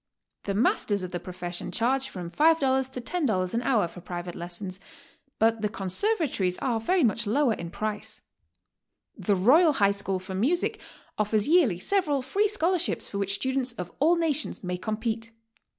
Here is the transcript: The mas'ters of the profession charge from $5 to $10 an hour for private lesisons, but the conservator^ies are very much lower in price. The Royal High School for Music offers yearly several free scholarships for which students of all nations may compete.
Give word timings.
The 0.45 0.55
mas'ters 0.55 1.03
of 1.03 1.11
the 1.11 1.19
profession 1.19 1.71
charge 1.71 2.09
from 2.09 2.31
$5 2.31 2.91
to 2.93 3.01
$10 3.01 3.53
an 3.53 3.61
hour 3.61 3.87
for 3.87 4.01
private 4.01 4.33
lesisons, 4.33 4.79
but 5.37 5.61
the 5.61 5.69
conservator^ies 5.69 6.57
are 6.59 6.79
very 6.79 7.03
much 7.03 7.27
lower 7.27 7.53
in 7.53 7.69
price. 7.69 8.23
The 9.15 9.35
Royal 9.35 9.73
High 9.73 9.91
School 9.91 10.17
for 10.17 10.33
Music 10.33 10.79
offers 11.19 11.47
yearly 11.47 11.77
several 11.77 12.23
free 12.23 12.47
scholarships 12.47 13.07
for 13.07 13.19
which 13.19 13.35
students 13.35 13.73
of 13.73 13.91
all 13.99 14.15
nations 14.15 14.63
may 14.63 14.77
compete. 14.79 15.29